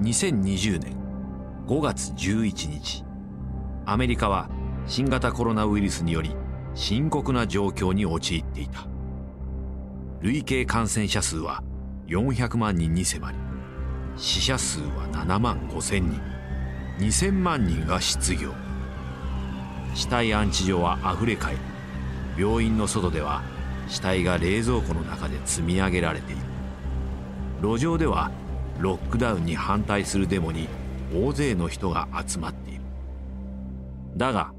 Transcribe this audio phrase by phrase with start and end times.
[0.00, 0.96] 2020年
[1.66, 3.04] 5月11日。
[3.84, 4.48] アメリカは
[4.86, 6.36] 新型コロナウイルスにより
[6.74, 8.86] 深刻な状況に陥っていた。
[10.20, 11.64] 累計感染者数は
[12.06, 13.38] 400万人に迫り
[14.16, 16.20] 死者数は7万5千人
[16.98, 18.52] 2000万人が失業。
[19.94, 21.54] 死体安置所はあふれかえ
[22.36, 23.42] り病院の外では
[23.88, 26.42] 死体が冷蔵庫の中で積み上げられている。
[27.62, 28.30] 路上では
[28.78, 30.68] ロックダウンに反対するデモに
[31.14, 32.82] 大勢の人が集まっている。
[34.16, 34.52] だが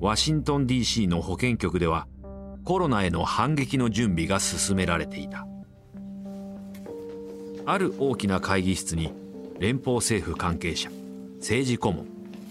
[0.00, 2.06] ワシントン DC の保健局では
[2.64, 5.46] コロナへの反撃の準備が進められていた。
[7.64, 9.12] ある大きな会議室に
[9.58, 10.90] 連邦政府関係者
[11.38, 12.06] 政治顧問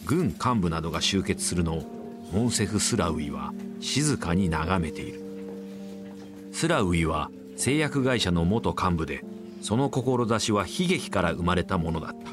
[0.05, 1.83] 軍幹部などが集結するのを
[2.31, 5.21] モンセフ・スラウイは静かに眺めている。
[6.51, 9.23] スラウイは製薬会社の元幹部で
[9.65, 12.29] その志は悲劇から生まれたものだった。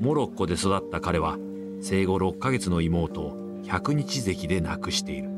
[0.00, 1.38] モロッコで育った彼は
[1.80, 5.30] 生後6ヶ月の妹を百日咳で亡くしている。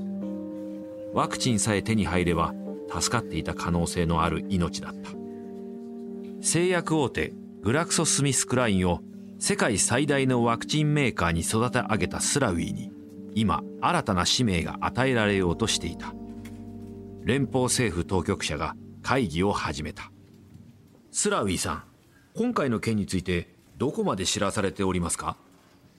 [1.12, 2.54] ワクチンさえ手に入れば
[2.88, 5.10] 助かっていた可能性のある命だった。
[6.40, 9.00] 製薬大手グラクソ・スミスクラインを
[9.38, 12.90] 世界最大のワクチンメーカーに育て上げたスラウィに
[13.34, 16.14] 今新たな使命が与えられようとしていた。
[17.24, 20.11] 連邦政府当局者が会議を始めた。
[21.14, 21.82] スラウィさん
[22.34, 23.46] 今回の件について
[23.76, 25.36] どこまで知らされておりますか？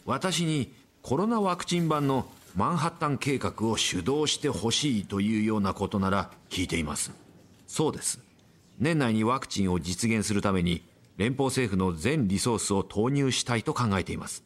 [0.06, 7.12] 私にコロナワクチン版のマンハッタン計画を主導してほしいというようなことなら聞いています。
[7.68, 8.22] そうです。
[8.80, 10.84] 年内にワクチンを実現するために
[11.18, 14.44] 連邦政府の全リソースを投入したいと考えています。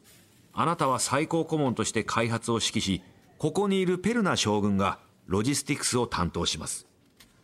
[0.52, 3.02] あなたは最高顧問として開発を指揮し
[3.38, 6.86] ここにいるペルナ将軍がロジスティクスを担当します。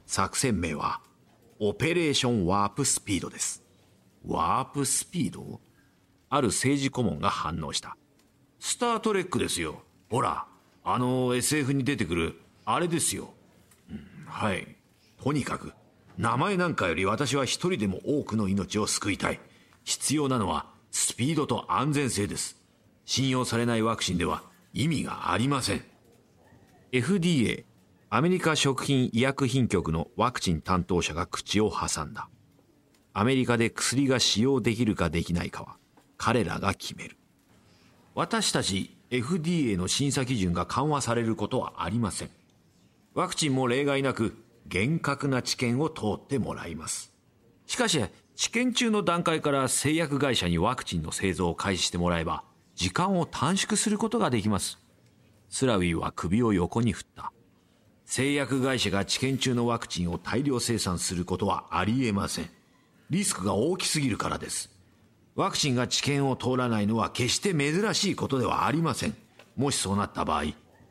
[0.05, 1.01] 作戦名は
[1.69, 3.63] オペレーションワープスピードです
[4.27, 5.61] ワープスピード？
[6.31, 7.97] ある政治顧問が反応した
[8.59, 10.47] スタートレックですよほら
[10.83, 13.35] あの SF に出てくるあれですよ、
[13.91, 14.67] うん、はい
[15.23, 15.73] とにかく
[16.17, 19.41] 名前なんかより私は一人でも多くの命を救いたい。
[19.83, 22.57] 必要なのはスピードと安全性です。
[23.05, 25.85] 信用されないワクチンでは意味がありません。
[26.93, 27.65] FDA、
[28.11, 32.29] アメリカ食品医薬品局のワクチン担当者が口を挟んだ。
[33.13, 35.77] アメリカで薬が使用できるかできないかは
[36.17, 37.17] 彼らが決める。
[38.15, 42.31] 私たち FDA の審査基準が緩和されることはありません。
[43.15, 44.37] ワクチンも例外なく
[44.67, 47.13] 厳格な治験を通ってもらいます。
[47.67, 48.05] しかし、
[48.37, 52.45] 治験中の段階から製薬会社にワクチンの製造を開始してもらえば、
[52.75, 54.79] 時間を短縮することができます。
[55.49, 57.33] スラウィは首を横に振った。
[58.05, 62.51] 製薬会社が治験中のワクチンを大量生産することはありえません。
[63.11, 64.71] リスクが大きすぎるからです。
[65.35, 69.17] ワクチンが治験を通らないのは決して珍しいことではありません。
[69.57, 70.45] もしそうなった場合、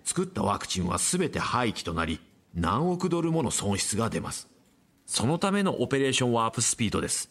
[0.03, 2.19] 作ったワクチンは全て廃棄となり、
[2.53, 4.49] 何億ドルもの損失が出ます。
[5.05, 7.29] そのためのオペレーションワープスピードです。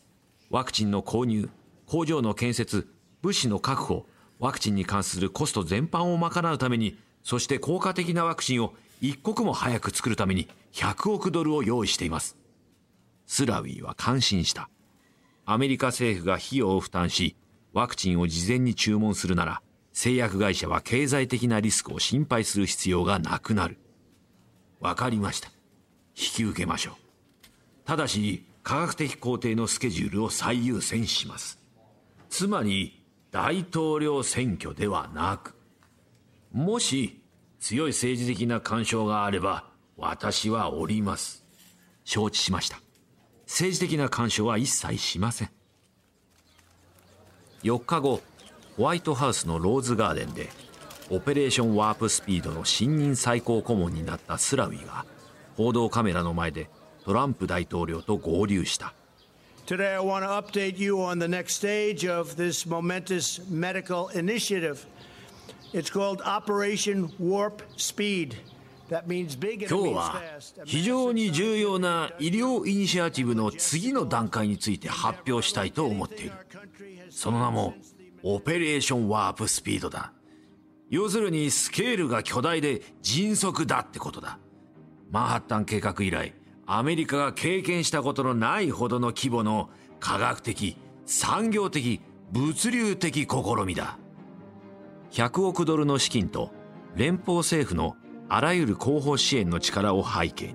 [0.50, 1.50] ワクチンの購入、
[1.87, 2.88] 工場の建設、
[3.20, 4.06] 物資の確保、
[4.38, 12.39] ワクチンに関するコスト全般を賄うために、そして効果的なワクチンを一刻も早く作るために100億ドルを用意しています。
[13.27, 14.71] スラウィは感心した。
[15.45, 17.37] アメリカ政府が費用を負担し、
[17.73, 19.61] ワクチンを事前に注文するなら、
[19.93, 23.77] 製薬会社は経済的なリスクを心配する必要がなくなる。
[24.79, 25.49] わかりました。
[25.49, 25.55] 引
[26.15, 26.95] き受けましょう。
[27.85, 31.59] ただし、科学的工程のスケジュールを最優先します。
[32.31, 33.03] つまり、
[33.33, 35.57] 大統領選挙ではなく、
[36.53, 37.22] もし
[37.62, 39.65] 強い政治的な干渉があれば、
[39.97, 41.45] 私はおります。
[42.03, 42.81] 承知しました。
[43.47, 45.50] 政治的な干渉は一切しません。
[47.62, 48.21] 4日後、
[48.77, 50.49] ホワイトハウスのローズガーデンで
[51.09, 55.05] オペレーションワープスピードの新任最高顧問になったスラウィが
[55.56, 56.69] 報道カメラの前で
[57.05, 58.94] トランプ大統領と合流した
[59.67, 64.87] Today I want to update you on the next stage of this momentous medical initiative.
[69.71, 70.21] 今日は
[70.67, 76.33] 非常に重要な医療イニシアチブの次の段階について発表したいと思っている。
[77.09, 77.75] その名も
[78.23, 80.13] オペレーションワープスピードだ。
[80.91, 84.39] 要するにスケールが巨大で迅速だってことだ。
[85.11, 86.35] マンハッタン計画以来、
[86.67, 89.71] アメリカが経験したことのないほどの規模の
[90.01, 90.77] 科学的、
[91.07, 93.27] 産業的、物流的試
[93.65, 93.99] みだ。
[95.12, 96.53] 100億ドルの資金と
[96.97, 97.97] 連邦政府の
[98.31, 100.55] あらゆる後方支援の力を背景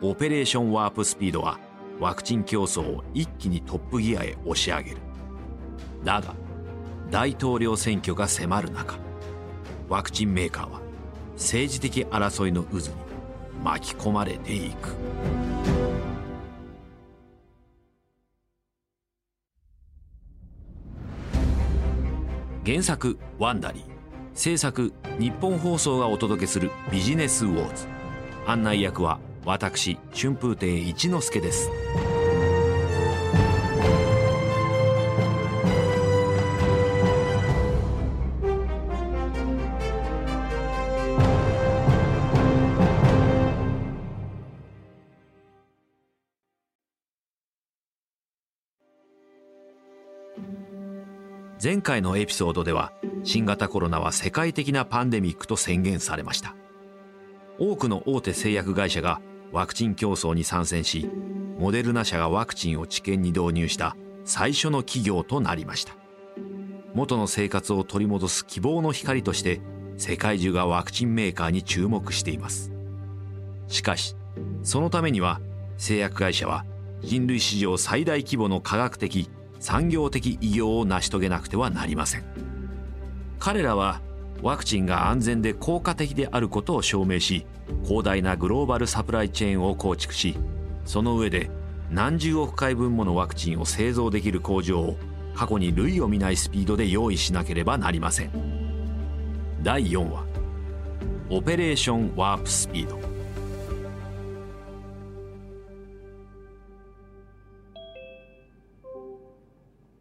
[0.00, 1.58] オペレーションワープスピードは
[1.98, 4.98] ワクチン競争を一気にトップギアへ押し上げる。
[6.04, 6.34] だが
[7.10, 8.96] 大統領選挙が迫る中
[9.88, 10.80] ワクチンメーカーは
[11.32, 12.82] 政治的争いの渦に
[13.64, 14.94] 巻き込まれていく
[22.64, 23.82] 原作「ワンダリー」
[24.34, 27.86] 制作日本放送がお届けするビジネスウォーズ。
[28.46, 31.70] 案内役は私春風亭一之輔です。
[51.62, 52.90] 前回のエピソードでは
[53.22, 56.56] 新型コロナは世界的なパンデミックと宣言されました。
[57.58, 59.20] 多くの大手製薬会社が
[59.52, 61.10] ワクチン競争に参戦し
[61.58, 65.94] モデルナ社がワクチンを治験に導入した最初の企業となりました。
[66.94, 69.60] 元の生活を取り戻す希望の光として
[69.98, 72.72] 世界中がワクチンメーカーに注目しています。
[73.68, 74.16] しかし
[74.62, 75.42] そのためには
[75.76, 76.64] 製薬会社は
[77.02, 79.28] 人類史上最大規模の科学的
[79.60, 82.24] 産業的偉業を成し遂げなくてはなりません。
[83.38, 84.00] 彼らは
[84.42, 87.46] ワクチンが安全で効果的であることを証明し
[87.84, 90.36] 広大なグローバルサプライチェーンを構築し
[90.84, 91.50] その上で
[91.90, 94.96] 何十億回分ものワクチンを製造できる工場を
[95.34, 98.30] 過去に類を見ないスピードで用意しなければなりません。
[99.62, 100.24] 第4話
[101.28, 103.09] オペレーションワープスピード。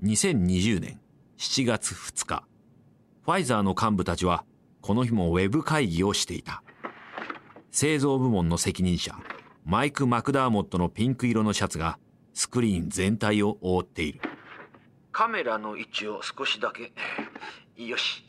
[0.01, 0.97] 2020年
[1.37, 2.45] 7月2日
[3.25, 4.45] ファイザーの幹部たちは
[4.79, 6.63] この日もウェブ会議をしていた。
[7.69, 9.13] 製造部門の責任者
[9.65, 11.99] マイク・マクダーモットのピンク色のシャツが
[12.33, 14.21] スクリーン全体を覆っている。
[15.11, 16.93] カメラの位置を少しだけ
[17.75, 18.23] よし。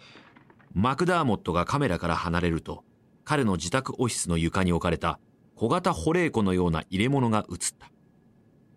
[0.75, 2.83] マクダーモットがカメラから離れると
[3.25, 5.21] 彼の自宅オフィスの床に置かれた
[5.55, 7.93] 小型保冷庫のような入れ物が映った。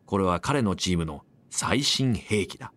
[0.06, 2.72] これは彼のチームの最新兵器だ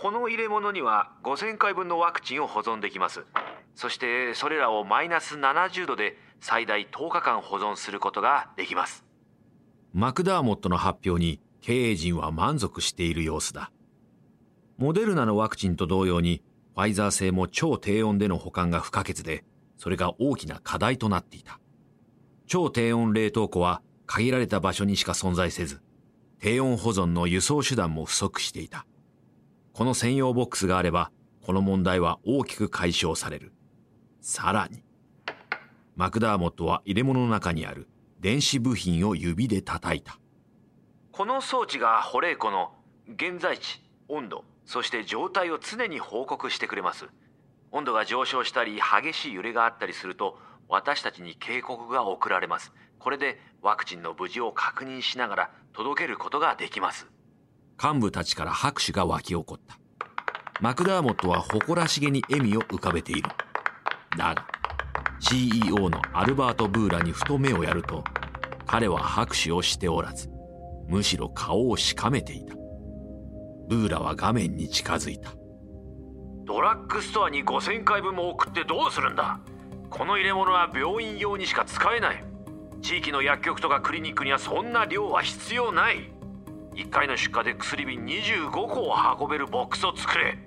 [0.00, 3.26] この入れ物には5000回分のワクチンを保存できます。
[3.74, 9.04] そしてそれらをマイナス70度で最大10日間保存することができます。
[9.92, 13.70] マクダーモットの発表に経営陣は満足している様子だ。
[14.78, 16.42] モデルナのワクチンと同様に
[16.74, 19.44] ファイザー製も超低温での保管が不可欠で
[19.76, 21.60] それが大きな課題となっていた。
[22.46, 25.82] 超低温冷凍庫は限られた場所にしか存在せず
[26.40, 28.86] 低温保存の輸送手段も不足していた。
[29.72, 31.10] この専用ボックスがあれば、
[31.44, 33.52] この問題は大きく解消される。
[34.20, 34.82] さらに、
[35.96, 37.88] マクダーモットは入れ物の中にある
[38.20, 40.18] 電子部品を指で叩いた。
[41.12, 42.72] この装置が保冷庫の
[43.08, 47.08] 現在地、温度、そして状態を常に報告してくれます。
[47.72, 50.38] 温度が上昇したり激しい揺れがあったりすると
[50.68, 57.06] 私たちに警告が送られますこれでワクチンの無事を確認しながら届けることができます
[57.82, 59.78] 幹部たちから拍手が沸き起こった。
[60.60, 63.22] マクダーモットは誇らしげに笑みを浮かべている。
[64.18, 64.46] だが、
[65.18, 68.04] CEO のアルバート・ブーラにふと目をやると、
[68.66, 70.28] 彼は拍手をしておらず、
[70.88, 72.54] むしろ顔をしかめていた。
[73.68, 75.30] ブーラは画面に近づいた。
[76.44, 79.40] ドラッグストアに5000回分も送ってどうするんだ？
[79.88, 82.24] この入れ物は病院用にしか使えない。
[82.82, 86.12] 地域の薬局とかクリニックにはそんな量は必要ない。
[86.80, 90.38] 1回の出荷で薬瓶25個を運べるボックスを作れ。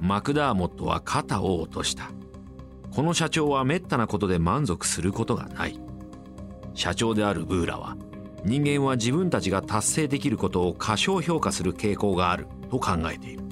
[0.00, 2.10] マクダーモットは肩を落とした。
[2.94, 5.80] この社長はめったなことで満足することがない。
[6.74, 7.96] 社長であるブーラは
[8.44, 13.42] 人間は自分たちが達成できることを過小評価する傾向があると考えている。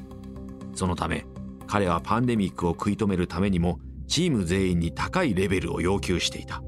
[0.75, 1.27] そのため
[1.67, 6.63] 彼はパンデミックを食い止めるためにもチーム全員に高いレベルを要求していた。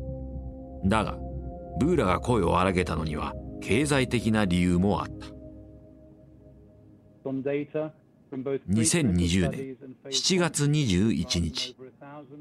[0.84, 1.16] だが
[1.78, 5.26] ブーラが声を荒げたのには経済的な理由もあった。
[7.25, 9.76] 2020年
[10.07, 11.76] 7月21日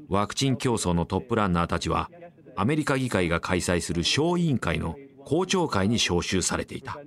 [0.08, 2.10] ワクチン競争のトップランナーたちは
[2.56, 6.98] アメリカ議会が開催する小委員会の公聴会に招集されていた。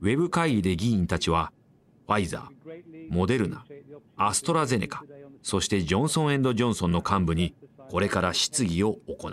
[0.00, 1.52] ウェブ会議で議員たちは
[2.06, 3.64] ファイザーモデルナ
[4.16, 5.02] アストラゼネカ
[5.42, 7.54] そしてジョンソン・エンド・ジョンソンの幹部に
[7.90, 9.32] これから質疑を行う。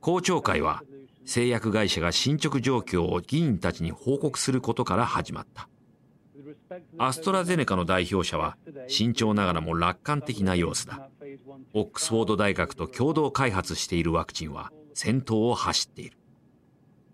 [0.00, 0.82] 公聴会は
[1.24, 5.68] 製薬会社が進捗状況を議員たちに報告することから始まった。
[6.98, 8.56] アストラゼネカの代表者は
[8.88, 11.08] 慎重ながらも楽観的な様子だ。
[11.72, 16.16] オックスフォード大学と共同開発しているワクチンは先頭を走っている。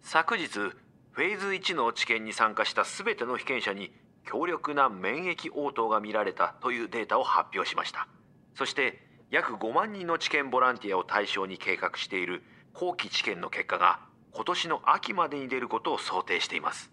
[0.03, 3.93] 昨日フェーズ1の治験に参加した全ての被験者に
[4.25, 8.09] 強力な免疫応答が見られたというデータを発表しました。
[8.55, 9.01] そして
[9.31, 12.43] 約5万人の治験ボランティアを対象に計画している
[12.81, 14.01] 後期治験の結果が
[14.33, 16.91] 今年の秋までに出ることを想定しています。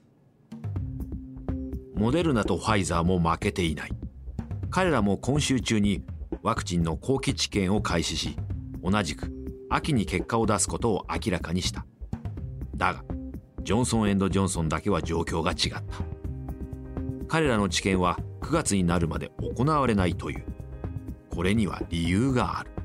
[1.96, 3.92] モデルナとファイザーも負けていない。
[4.70, 6.04] 彼らも今週中に
[6.44, 8.36] ワクチンの後期治験を開始し
[8.84, 9.32] 同じく
[9.70, 11.86] 秋に結果を出すことを明らかにした。
[12.76, 13.06] だが
[13.64, 15.84] ジョンソン・ジョンソンだけは状況が違った。
[17.30, 20.44] 彼らの治験は9月になるまで行われないという。
[21.34, 22.77] これには理由がある。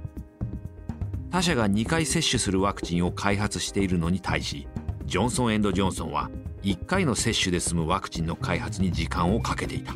[1.32, 4.68] 他社が2回接種するワクチンを開発しているのに対し
[5.06, 6.30] ジョンソン・ジョンソンは
[6.62, 9.94] 1回の接種で済むワクチンの開発に時間をかけていた。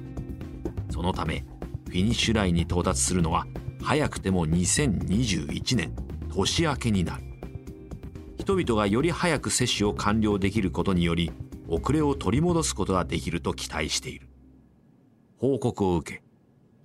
[0.91, 1.45] そのため
[1.89, 3.47] フィニッシュラインに到達するのは
[3.83, 5.95] 早くても2021年
[6.31, 7.23] 年明けになる。
[8.39, 11.33] 人々がより早く接種を完了できることにより
[11.69, 14.31] 遅れを取り戻すことができると期待している。
[15.37, 16.23] 報告を受け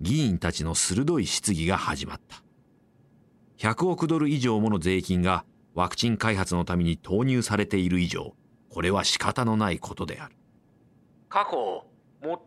[0.01, 2.43] 議員たちの鋭い質疑が始まった。
[3.61, 8.33] 100億ドル以上もの税金がワクチン開発のために投入されている以上
[8.71, 10.35] これは仕方のないことである。
[11.29, 11.85] 過去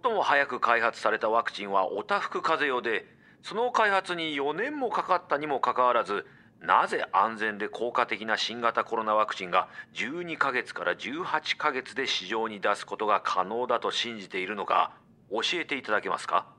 [0.02, 3.06] 最も早く開発されたワクチンはオタフク風邪用で
[3.42, 6.26] その開発に4年もかかったにもかかわらず
[6.60, 14.90] なぜ安全で効果的な新型コロナワクチンが12ヶ月から18ヶ月で市場に出すことが可能だと信じているのか
[15.30, 16.53] 教えていただけますか？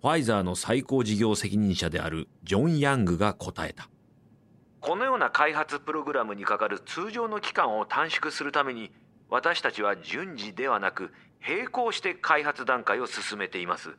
[0.00, 3.90] ファイザーの最高事業責任者であるジョン・ヤングが答えた。
[4.80, 8.92] このような開発プログラムにかかる通常の期間を短縮するために
[9.28, 11.12] 私たちは順次ではなく
[11.46, 13.96] 並行して開発段階を進めています。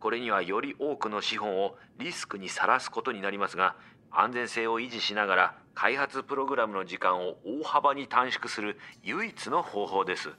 [0.00, 3.76] これにはより多くの資本をリスクにさらすことになりますが
[4.10, 10.30] 安全性を維持しながら開発プログラムの時間を大幅に短縮する唯一の方法です。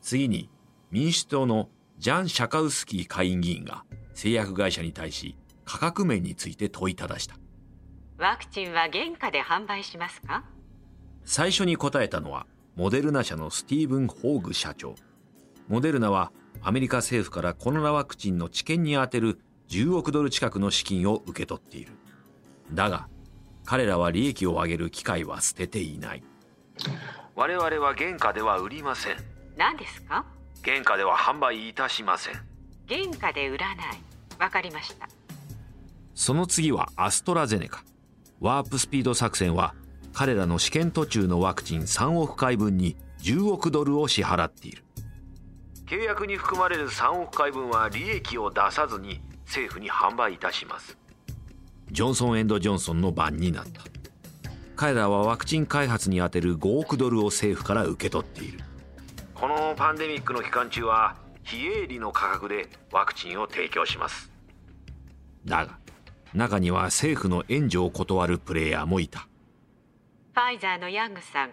[0.00, 0.50] 次に
[0.92, 1.68] 民主党の
[1.98, 7.36] ジャン・シャカウスキー下院議員が製薬会社に対し価格面について問いただした。
[8.16, 10.44] ワクチンは原価で販売しますか？
[11.24, 14.94] 最初に答えたのはモデルナ社のスティーブン・ホーグ社長。
[15.68, 21.92] モデルナはアメリカ政府からコロナワクチンの治験に充てる10億ドル近くの資金を受け取っている。
[22.72, 23.08] だが
[23.64, 26.22] 彼らは利益を上げる機会は捨てていない。
[27.34, 29.16] 我々は原価では売りません。
[29.56, 30.24] 何ですか？
[30.64, 32.34] 原価では販売いたしません
[32.88, 33.86] 原価で売らない。
[34.38, 35.08] わかりました。
[36.14, 37.84] その次はアストラゼネカ。
[38.40, 39.74] ワープスピード作戦は
[40.12, 44.84] 彼らの試験途中のワクチン3億回分に10億ドルを支払っている。
[45.86, 50.96] 契約に含まれる3億回分は利益を出さずに政府に販売いたします。
[51.90, 53.82] ジョンソン・ジョンソンの番になった。
[54.76, 58.60] 彼らはワクチン開発に充てる5億ドルを政府から受け取っている。
[59.34, 64.30] このパンデミックの期間中は非営利の価格でワクチンを提供します。
[65.44, 65.78] だが
[66.34, 69.20] 中には政府の援助を断るプレイヤーもいた。
[69.20, 71.52] ファイザーのヤングさん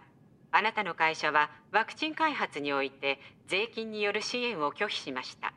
[0.51, 5.53] あなたの会社はワクチン開発において税金による支援を拒否しました。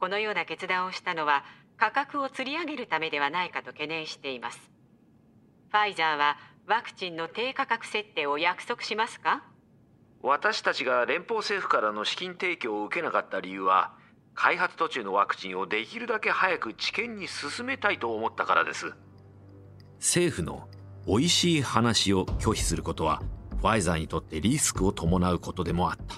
[0.00, 1.44] このような決断をしたのは
[1.76, 4.58] 価格を釣り上げるためではないかと懸念しています。
[5.70, 9.44] ファイザーはワクチンの低価格設定を約束しますか？
[10.28, 13.92] 私たちが連邦政府からの資金提供を受けなかった理由は
[14.34, 18.92] 開発途中のワクチンをできるだけ早く治験に進めたいと思ったからです。
[20.00, 20.68] 政府の
[21.06, 23.22] 美味しい話を拒否することは
[23.60, 26.16] ファイザーにとってリスクを伴うことでもあった。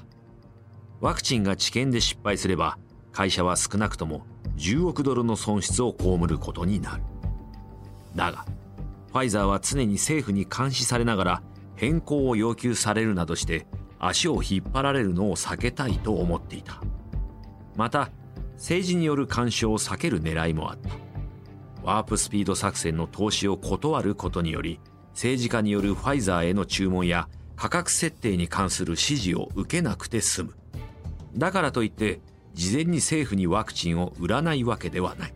[1.00, 2.78] ワクチンが治験で失敗すれば
[3.12, 4.24] 会社は少なくとも
[4.56, 7.02] 10億ドルの損失を被ることになる。
[8.16, 8.46] だが
[9.12, 11.42] ファイザーは常に政府に監視されながら
[11.76, 13.66] 変更を要求されるなどして
[13.98, 16.80] 足を引っ張られるのを避けたいと思っていた。
[17.76, 18.10] また
[18.54, 20.90] 政治による干渉を避ける狙いもあった。
[21.82, 24.80] ワープスピード作戦の投資を断ることにより
[25.12, 30.54] 政治家によるファイザーへの注文や価格設定に関する指示を受けなくて済む。
[31.36, 32.20] だからといって
[32.54, 35.34] 事前に政府にワクチンを売らないわけではない。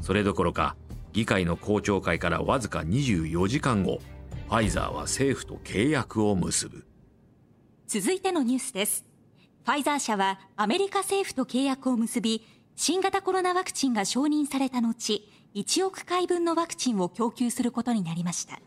[0.00, 0.76] それどころか
[1.12, 4.00] 議会の公聴会からわずか24時間後
[4.48, 6.84] ファイザーは政府と契約を結ぶ。
[7.86, 9.04] 続いてのニュースです。
[9.64, 12.42] ファイザー社はアメリカ政府と契約を結び
[12.76, 15.22] 新型コロナワクチンが承認された後
[15.54, 18.60] 1億回分のワクチンを供給することになりました。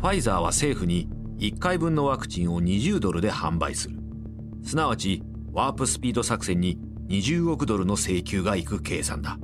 [0.00, 3.96] ファイザーは政府に1回分のワクチンを20ドルで販売する。
[4.62, 6.78] すなわちワープスピード作戦に
[7.08, 9.38] 20億ドルの請求がいく計算だ。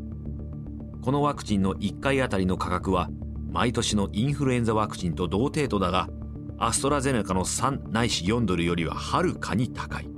[1.00, 3.08] このワクチンの1回あたりの価格は
[3.50, 6.08] 毎年のインフルエンザワクチンと同程度だが
[6.64, 10.08] アストラゼネカの3ないし4ドルよりははるかに高い。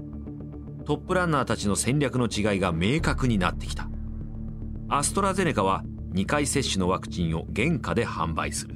[0.85, 3.89] トップランナーたちの戦略の違いが明確になってきた。
[4.91, 8.75] アストラゼネカは2回接種のワクチンを原価で販売する。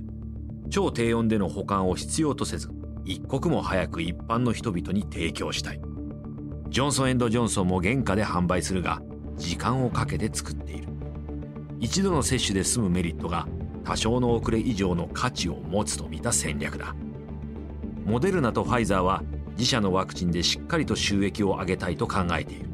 [0.70, 2.70] 超低温での保管を必要とせず
[3.04, 5.80] 一刻も早く一般の人々に提供したい。
[6.70, 9.02] ジョンソン・エンド・ジョンソンも原価で販売するが
[9.37, 10.88] 時間をかけて作っている。
[11.80, 13.46] 一度の接種で済むメリットが
[13.84, 16.94] 多少の遅れ以上の価値を持つと見た戦略だ。
[18.09, 19.23] モデルナとファイザーは
[19.59, 22.71] 自社のワクチンでしっかりと収益を上げたいと考えている。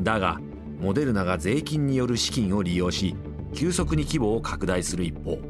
[0.00, 0.40] だが
[0.80, 3.14] モデルナが税金による資金を利用し
[3.54, 5.42] 急速に規模を拡大する一方フ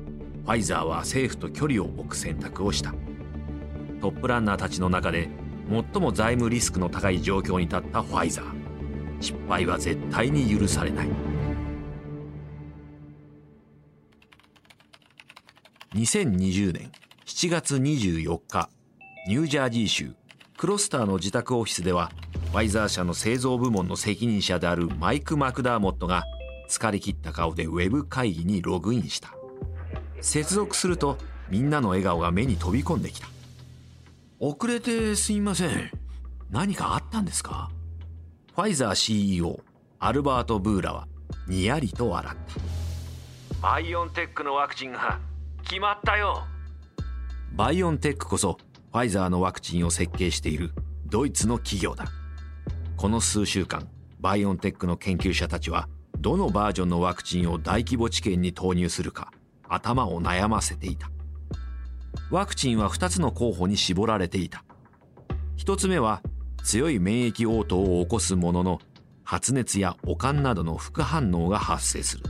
[0.45, 2.93] ァイザーは政府と距離を置く選択をした。
[4.03, 5.31] トップランナーたちの中で
[5.71, 8.45] 最も財務リスクの高い状況に立ったファイザー。
[9.23, 11.09] 失敗は絶対に許されない。
[15.95, 16.93] 2020年
[17.25, 18.69] 7月24日
[19.27, 20.15] ニュージャージー州
[20.57, 22.11] クロスターの自宅オフィスでは
[22.53, 26.25] ファイザー社の製造部門の責任者であるマイク・マクダーモットが
[26.71, 29.35] 疲れ切った顔でウェブ会議にログインした。
[30.23, 31.19] 接続すると
[31.51, 33.29] みんなの笑顔が目に飛び込んできた。
[34.39, 35.91] 遅れてすみません。
[36.51, 37.71] 何かあったんですか？
[38.57, 39.61] ファイザー CEO
[39.99, 41.07] アルバート・ブーラは
[41.47, 42.39] にやりと笑っ
[43.61, 43.61] た。
[43.61, 45.19] バイオンテックのワクチンが
[45.63, 46.45] 決まったよ。
[47.53, 48.57] バイオンテックこそ
[48.93, 50.73] ファイザーのワクチンを設計している
[51.07, 52.07] ドイツの企業だ。
[52.97, 59.33] この数週間バイオンテックの研究者たちはどのバージョンのワクチンを大規模治験に投入するか
[59.69, 61.09] 頭を悩ませていた。
[62.33, 64.65] ワクチンは2つの候補に絞られていた。
[65.57, 66.21] 1つ目は
[66.65, 68.81] 強い免疫応答を起こすものの
[69.23, 72.25] 発熱や悪寒などの副反応が発生する。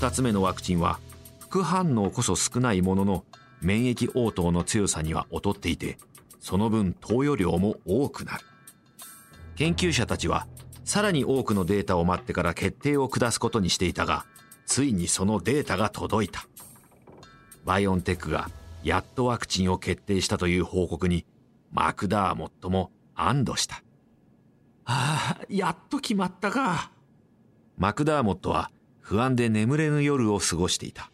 [0.00, 0.98] 2つ目のワクチンは
[1.38, 3.24] 副反応こそ少ないものの
[3.64, 5.98] 免疫応答の強さには劣っていて
[6.38, 8.44] その分投与量も多くなる。
[9.56, 10.46] 研究者たちは
[10.84, 14.26] さらに多くのデータを待ってから決定を下すことにしていたが
[14.66, 16.46] ついにそのデータが届いた。
[17.64, 18.50] バイオンテックが
[18.82, 21.24] やっとワクチンを決定したという報告に
[21.72, 23.82] マクダーモットも安堵した。
[24.84, 26.90] ああやっと決まったか。
[27.78, 31.10] マクダーモットは不安で眠れぬ夜を過ごしていた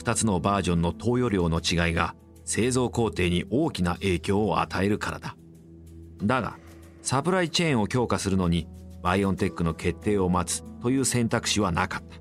[0.00, 5.36] 2つのバージョンの投与量の違いが製造工程に大きな影響を与えるからだ。
[6.22, 6.56] だが
[7.02, 8.66] サプライチェーンを強化するのに
[9.02, 12.16] バイオンテックの決定を待つという選択肢はなかった。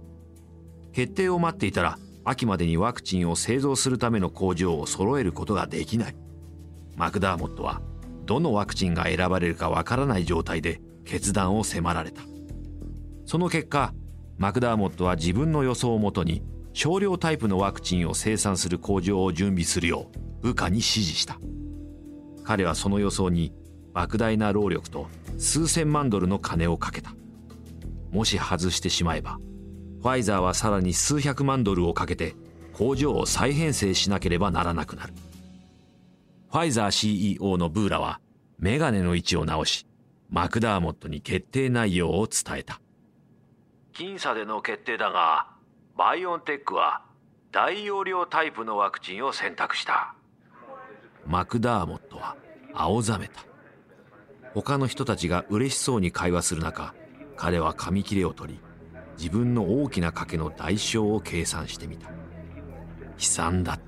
[0.91, 6.15] 決定を待っていたら秋までにワクチンを製造するための工場を揃えることができない。
[6.97, 7.81] マクダーモットは
[8.25, 12.21] どのワクチンが選ばれるかわからない状態で決断を迫られた。
[13.25, 13.93] その結果
[14.37, 16.43] マクダーモットは自分の予想をもとに
[16.81, 20.09] 少量タイプのワクチンを生産する工場を準備するよ
[20.41, 21.37] う部下に指示した。
[22.45, 23.51] 彼はその予想に
[23.93, 27.13] 莫大な労力と数千万ドルの金をかけた。
[28.11, 29.39] もし外してしまえば
[30.01, 32.37] ファイザーはさらに数百万ドルをかけて
[32.71, 35.13] 工場を再編成しなければならなくなる。
[36.49, 38.21] ファイザー CEO のブーラは
[38.57, 39.85] メガネの位置を直し
[40.29, 42.79] マクダーモットに決定内容を伝えた。
[43.91, 45.58] 僅差での決定だが
[45.99, 47.01] バイオンテックは
[47.51, 50.15] 大容量タイプのワクチンを選択した。
[51.27, 52.37] マクダーモットは
[52.73, 53.41] 青ざめた。
[54.53, 56.95] 他の人たちが嬉しそうに会話する中
[57.35, 58.59] 彼は紙切れを取り
[59.17, 62.07] 自分の大きな賭けの代償を計算してみた。
[62.07, 62.13] 悲
[63.17, 63.79] 惨だっ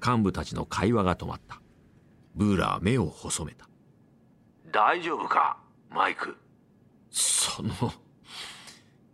[0.00, 0.10] た。
[0.10, 1.60] 幹部たちの会話が止まった。
[2.34, 3.68] ブーラは目を細めた。
[4.72, 5.58] 大丈夫か
[5.90, 6.34] マイク。
[7.10, 7.92] その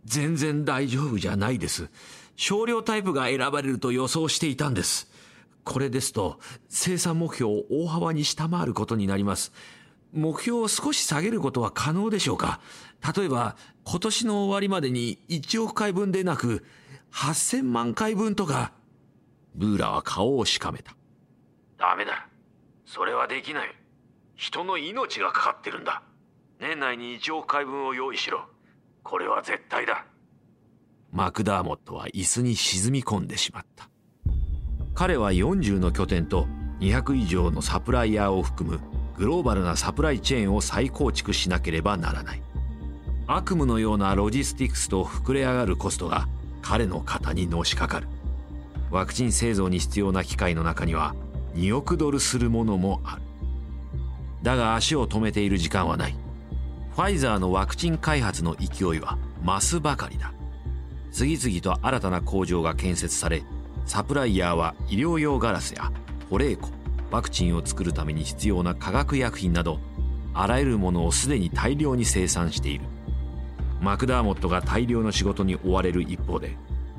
[0.05, 1.89] 全然大丈夫じゃないです。
[2.35, 5.11] 少量タイプが選ばれると予想していたんです。
[5.63, 9.51] これですと生産目標を大幅に下回ることになります。
[10.13, 12.59] 目標を少し下げることは可能でしょうか。
[13.15, 16.65] 例えば今年の終わりまでに1億回分でなく
[17.11, 18.73] 8000万回分とか
[19.55, 20.95] ブーラは顔をしかめた。
[21.77, 22.27] ダメだ。
[22.85, 23.75] それはできない。
[24.35, 26.03] 人の命がかかってるんだ。
[26.59, 28.45] 年内に1億回分を用意しろ。
[29.03, 30.05] これは絶対だ。
[31.11, 33.89] マクダーモットは椅子に沈み込んでしまった。
[34.93, 36.47] 彼は40の拠点と
[36.79, 38.79] 200以上のサプライヤーを含む
[39.17, 42.41] グローバルなサプライチェーンを再構築しなければならない。
[43.27, 46.27] 悪夢のようなロジスティクスと膨れ上がるコストが
[46.61, 48.07] 彼の肩にのしかかる。
[48.91, 51.15] ワクチン製造に必要な機械の中には
[51.55, 53.21] 2億ドルするものもある。
[54.43, 56.24] だが足を止めている時間はない。
[56.95, 60.31] ファイザーのワクチン開発の勢いは増すばかりだ。
[61.11, 63.43] 次々と新たな工場が建設され
[63.85, 65.91] サプライヤーは医療用ガラスや
[66.29, 66.69] 保冷庫
[67.11, 69.79] ワクチンを作るために必要な化学薬品など
[70.33, 72.85] あらゆるものをすでに大量に生産している。
[73.81, 76.55] マクダーモットが大量の仕事に追われる一方で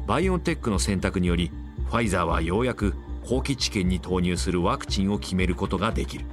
[0.07, 1.51] バイオンテックの選択により
[1.87, 2.95] ファイザーはようやく
[3.27, 6.27] 後期治験に投入するワクチンを決めることができる。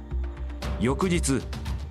[0.80, 1.40] 翌日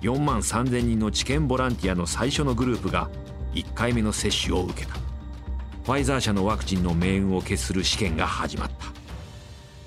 [0.04, 3.08] 4万3000人の治験ボランティアの最初のグループが
[3.54, 4.96] 1回目の接種を受けた。
[5.84, 8.74] ファイザー社のワクチンの命運を決する試験が始まった。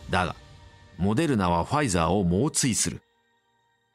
[0.09, 0.35] だが
[0.97, 3.03] モデルナはファイザーを猛追する。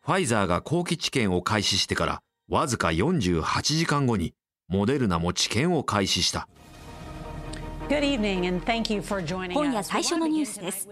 [0.03, 4.33] ファイザーが後期治験を開始してからわずか48時間後に
[4.69, 6.47] モデルナも治験を開始した。
[7.89, 7.99] 今
[9.73, 10.89] 夜最初のニュースです。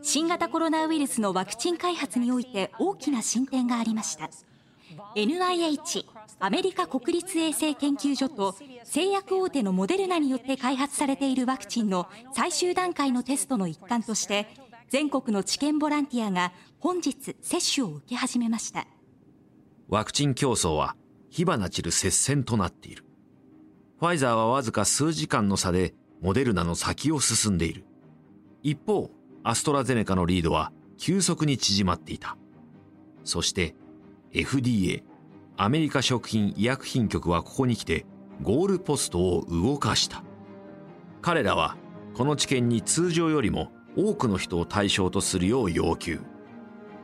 [0.00, 4.30] 新型コロナウイルスのワクチン開発において大きな進展がありました
[5.14, 6.04] NIH
[6.40, 14.48] アメリカ国立衛生研究所と製薬大手のモデルナによって開発されているワクチンの最終段階のテストの一環として
[14.88, 18.86] 全国の治験ボランティアが本日接種を受け始めました。
[19.88, 20.96] ワクチン競争は
[21.30, 23.04] 火花散る接戦となっている。
[24.00, 27.84] ファイザーはわずか数時間の差でモデルナの先を進んでいる。
[28.62, 29.10] 一方
[29.44, 32.36] アストラゼネカのリードは急速に縮まっていた。
[33.24, 33.74] そして
[34.32, 35.02] FDA
[35.56, 38.06] アメリカ食品医薬品局はここに来て
[38.42, 40.22] ゴールポストを動かした。
[41.20, 41.76] 彼らは
[42.14, 46.20] この治験に通常よりも多くの人を対象とするよう要求。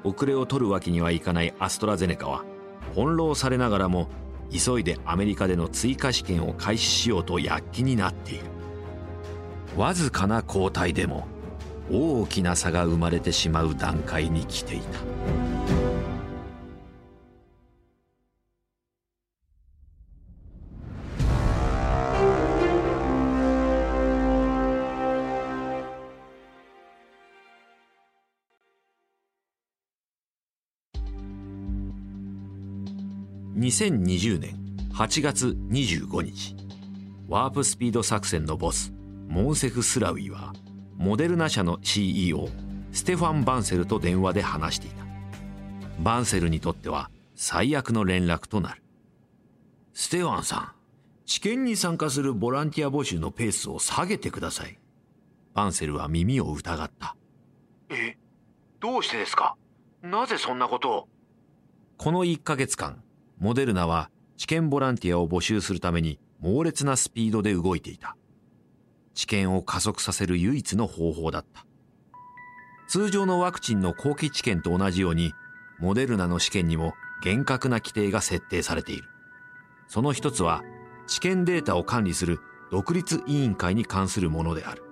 [0.05, 2.45] 遅れを取るわけにはいかないアストラゼネカは
[2.95, 4.09] 翻弄されながらも
[4.51, 8.45] 急いでアメリカでの追加試験を開始しようと躍起になっている。
[9.77, 11.27] わずかな交代でも
[11.91, 15.96] 大きな差が生まれてしまう段階に来ていた。
[33.67, 34.55] 2020年
[34.93, 36.55] 8月25日
[37.27, 38.93] ワープスピード作戦のボス
[39.27, 40.53] モンセフ・スラウィは
[40.95, 42.49] モデルナ社の CEO
[42.93, 45.05] ステファン・バンセルと電話で話していた。
[45.99, 48.83] バンセルにとっては最悪の連絡となる。
[49.95, 50.73] ステファンさん
[51.27, 54.79] 治験に参加するボランティア募集のペースを下げてください。
[55.55, 57.17] バンセルは耳を疑った。
[57.91, 58.17] え
[58.79, 59.57] どうしてですか？
[60.03, 61.09] なぜそんなことを？
[61.99, 63.03] この1ヶ月間
[63.39, 68.17] モデルナは治験ボランティアを募集するために猛烈なスピードで動いていた。
[69.15, 71.67] 治験を加速させる唯一の方法だった。
[72.87, 75.33] 通常のワクチンの後期治験と同じように、
[75.81, 79.05] モデルナの試験にも厳格な規定が設定されている。
[79.89, 80.63] その一つは、
[81.07, 84.83] 治験データを管理する独立委員会に関するものである。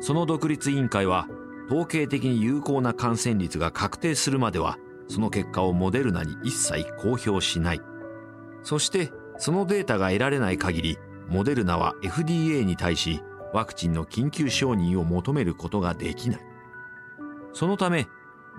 [0.00, 1.26] その独立委員会は、
[1.66, 4.78] 統計的に有効な感染率が確定するまでは
[5.12, 7.82] その結果をモデルナに一切公表しない。
[8.62, 10.98] そしてそのデータが得られない限り、
[11.28, 13.22] モデルナは FDA に対し
[13.52, 16.40] ワクチンの緊急承認を求めることができない。
[17.52, 18.06] そのため、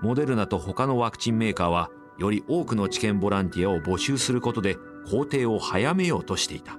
[0.00, 4.76] モデルナと他のワクチンメーカーはより多くの治験ボランティアを募集することで
[5.10, 6.78] 工程を早めようとしていた。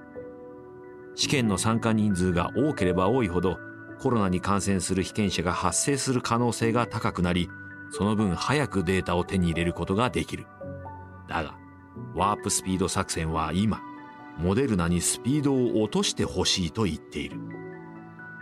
[1.14, 3.58] 試験の参加人数が多ければ多いほど
[3.98, 7.50] コロナに感染する被験者が発生する可能性が高くなり
[7.90, 10.46] その分早くデータを手に入れることができる。
[11.28, 11.56] だが、
[12.14, 13.80] ワープスピード作戦は今、
[14.38, 17.40] モデルナにスピードを落としてほしいと言っている。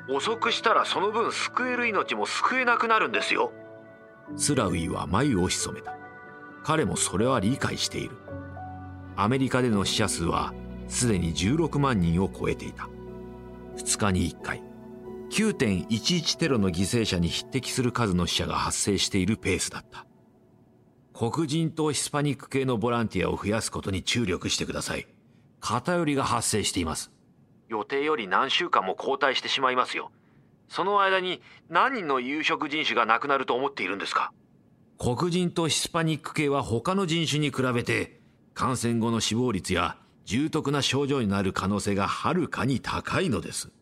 [0.08, 3.52] 遅くしたらその分救える命も救えなくなるんですよ。
[4.36, 5.96] スラウィは眉を潜めた。
[6.62, 8.16] 彼もそれは理解している。
[9.16, 10.52] アメリカでの死者数は
[10.88, 12.88] すでに16万人を超えていた。
[13.76, 14.73] 2日に1回。
[15.34, 20.06] 9.11テロの犠牲者に匹敵する数の死者が発生しているペースだった。
[21.12, 25.08] 黒人とヒスパニック系のボランティアを増やすことに注力してください。
[25.58, 27.10] 偏りが発生しています。
[27.68, 30.12] 予定より何週間も交代してしまいますよ。
[30.68, 34.32] その間に何人の有色人種が亡くなると思っているんですか？
[35.00, 38.20] 黒人とヒスパニック系は他の人種に比べて
[38.54, 43.72] 感染後の死亡率や重篤な症状になる可能性がはるかに高いのです。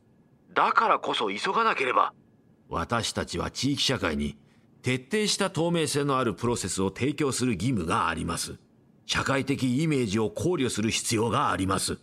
[0.55, 2.13] だからこそ急がなければ。
[2.69, 4.37] 私たちは地域社会に
[4.83, 8.59] 徹底した透明性のあるプロセスを提供する義務があります。
[9.05, 11.99] 社会的イメージを考慮する必要があります。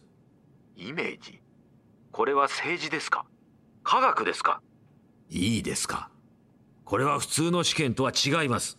[0.76, 1.42] イメージ？
[2.12, 3.26] これは政治ですか？
[3.84, 4.62] 科学ですか？
[5.30, 6.10] いいですか？
[6.86, 8.78] これは普通の試験とは違います。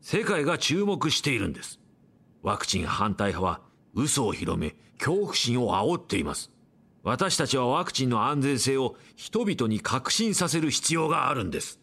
[0.00, 1.80] 世界が注目しているんです。
[2.42, 3.60] ワクチン反対派は
[3.94, 6.51] 嘘を広め恐怖心を煽っています。
[7.02, 11.80] 私たちはワクチンの安全性を人々に確信させる必要があるんです。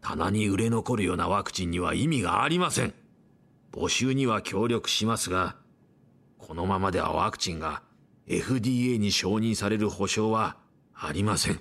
[0.00, 2.94] 棚に売れ残るようなワクチンには意味がありません。
[3.72, 5.56] 募集には協力しますが
[6.38, 7.82] このままではワクチンが
[8.26, 10.56] FDA に承認される保証は
[10.94, 11.60] ありません。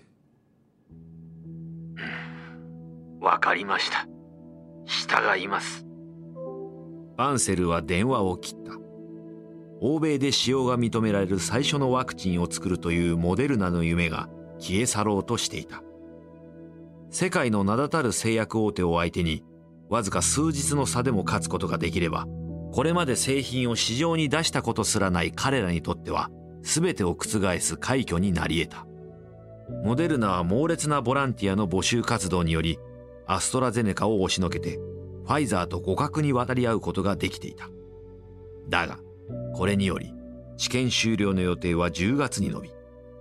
[3.19, 4.07] わかりました。
[4.85, 5.85] 従います。
[7.17, 8.86] バンセルは電話を切った
[9.79, 15.83] 欧米で使用が認められる最初のワクチンを作るというモデルナの夢が消え去ろうとしていた。
[17.09, 19.43] 世界の名だたる製薬大手を相手に
[19.89, 22.25] わずか数日の差でも勝つことができれば
[22.73, 26.29] これまで製品を市場に出したことすらない彼らにとっては
[26.63, 28.87] 全てを覆す快挙になり得た。
[29.83, 32.77] モデルナは猛烈なボランティアの募集活動により
[33.25, 34.77] アストラゼネカを押しのけて
[35.25, 37.69] ファイザーと互角に渡り合うことができていた。
[38.69, 38.99] だが
[39.57, 40.13] これにより
[40.57, 42.75] 試験終了の予定は10月に延びフ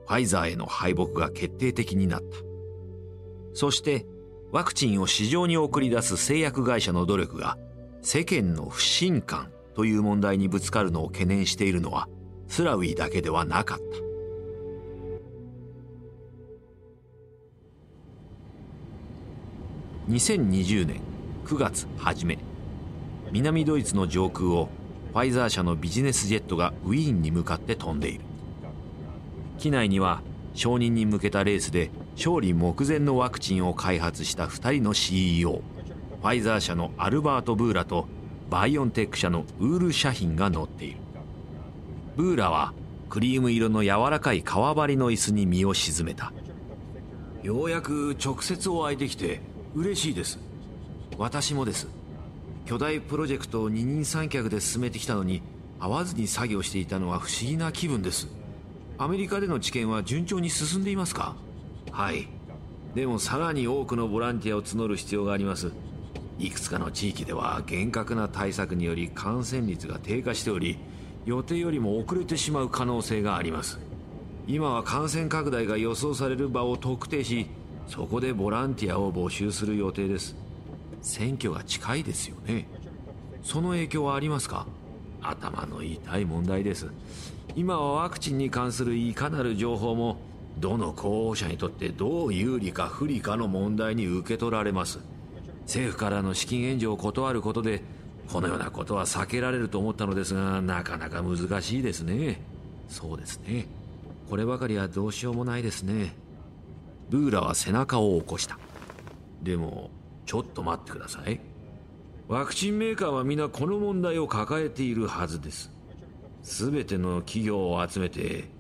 [0.07, 2.27] ァイザーへの敗北が決定的になった。
[3.55, 4.05] そして
[4.53, 7.57] ワクチンを市場に送り出す製薬会社の努力が
[8.03, 12.07] 世間の不信感という問題にぶつかるのを懸念しているのは
[12.49, 13.85] スラウィだけではなかった。
[20.13, 21.01] 2020年
[21.47, 22.39] 9月初め
[23.33, 24.69] 南ドイツの上空を
[25.17, 28.25] ファイザー社のビジネスジェットがウィーンに向かって飛んでいる。
[29.57, 30.21] 機内には
[30.53, 35.63] 承認に向けたレースで勝利目前のワクチンを開発した2人の CEO
[36.21, 38.07] ファイザー社のアルバート・ブーラと
[38.51, 40.99] バイオンテック社のウール・シャヒンが乗っている。
[42.15, 42.75] ブーラは
[43.09, 46.35] クリーム色の柔らかい革張りの椅子に身を沈めた。
[47.43, 49.41] ようやく直接お会いできて
[49.75, 50.39] 嬉しいです。
[51.17, 51.96] 私もです。
[52.67, 55.41] 巨大プロジェクトを二人三脚で進めてきたのに
[55.79, 58.27] 会わずに作業していたのは不思議な気分です。
[58.99, 61.37] アメリカでの治験は順調に進んでいますか？
[61.93, 62.27] はい。
[62.97, 65.71] でもさらに多くのボランティアを募る必要があります。
[66.41, 70.77] いくつかの地域では厳格な対策により感染率が低下しており
[71.25, 73.79] 予定よりも遅れてしまう可能性があります。
[74.49, 77.47] 今は感染拡大が予想される場を特定し
[77.87, 80.35] そこでボランティアを募集する予定です。
[81.03, 82.67] 選挙が近いですよね。
[83.43, 84.67] その影響はありますか？
[85.23, 86.89] 頭の痛い問題です。
[87.55, 90.19] 今はワクチンに関するいかなる情報も
[90.59, 94.99] どの候補者にとってどう有利か不利かの問題に受け取られます。
[95.63, 97.83] 政府からの資金援助を断ることで
[98.33, 102.41] このようなことは避けられると思ったのですがなかなか難しいですね。
[102.89, 103.67] そうですね。
[104.29, 106.15] こればかりはどうしようもないですね。
[107.11, 108.59] ブーラは背中を起こした。
[109.43, 109.91] でも
[110.27, 111.41] ちょっと待ってください。
[112.29, 115.73] ワクチンメーカーは皆この問題を抱えているはずです。
[116.43, 118.51] 全ての企業を集めて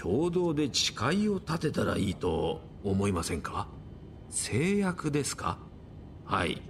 [0.00, 3.66] 共同で誓いを立てたらいいと思いませんか？
[4.30, 5.58] 制約ですか？
[6.24, 6.62] はい。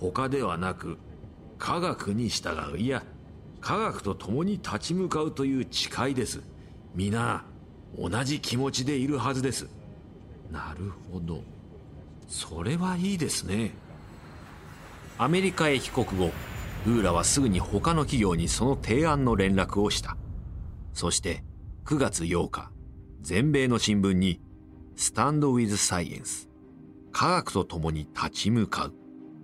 [0.00, 0.98] 他ではなく
[1.58, 2.78] 科学に従う。
[2.78, 3.04] いや
[3.60, 6.42] 科学と共に立ち向かうという誓いです。
[6.94, 7.44] 皆
[7.98, 9.68] 同じ気持ちでいるはずです。
[10.50, 11.42] なるほど。
[12.28, 13.72] それはいいですね。
[15.18, 16.32] アメリカへ帰国後
[16.86, 20.16] ウーラはすぐに他の企業にその提案の連絡をした。
[20.92, 21.42] そして
[21.84, 22.70] 9月8日
[23.20, 24.40] 全米の新聞に
[24.96, 26.48] 「スタンド・ウィズ・サイエンス」
[27.12, 28.94] 科学と共に立ち向かう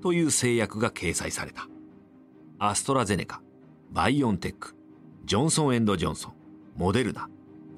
[0.03, 1.69] という制約が掲載された。
[2.59, 3.41] アストラゼネカ
[3.91, 4.77] バイオンテック
[5.25, 6.33] ジョンソンエンドジョンソン
[6.77, 7.29] モデルナ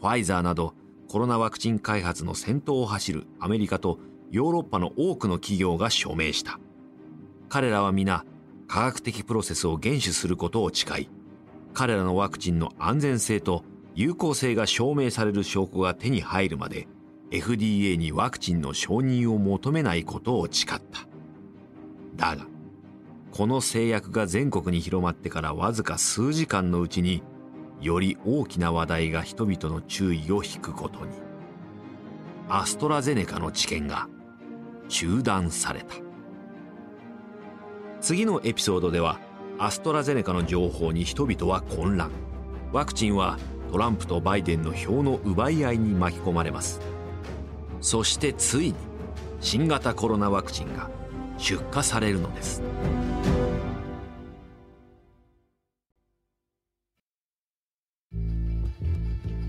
[0.01, 0.75] ファイザーなど
[1.09, 4.01] コロナワクチン開発の先頭を走るアメリカと
[4.33, 6.59] ヨーロッパの多くの企業が署名した。
[7.51, 8.25] 彼らは皆
[8.67, 11.11] 科学的プロセスを厳守することを誓い
[11.75, 13.63] 彼らのワクチンの安全性と
[13.95, 16.89] 有効性が証明される証拠が手に入るまで
[17.31, 21.07] FDA にワクチンの承認を求めないことを誓った。
[22.17, 22.47] だが
[23.33, 27.23] この制約が全国に広まってからわずか数時間のうちに
[27.83, 31.13] より大きな話題が人々の注意を引くことに。
[32.49, 34.09] アストラゼネカの治験が
[34.89, 35.95] 中断された。
[38.01, 39.21] 次のエピソードでは
[39.59, 42.11] アストラゼネカの情報に人々は混乱。
[42.73, 43.39] ワクチンは
[43.71, 46.81] トランプとバイデンの票の奪い合いに巻き込まれます。
[47.81, 48.75] そしてついに
[49.41, 50.91] 新型コロナワクチンが
[51.39, 52.63] 出荷されるのです。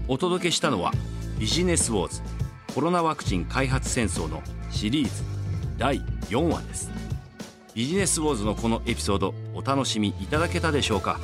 [0.08, 0.91] お届けしたのは
[1.39, 2.42] ビジネスウォーズ。
[2.74, 5.12] コロナワクチン開発戦争のシリーズ
[5.78, 6.90] 第4話です。
[7.76, 11.20] ビジネスウォーズのこのエピソードお楽しみいただけたでしょうか？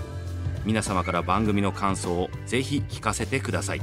[0.64, 3.82] 皆様から番組の感想をぜひ聞かせてください。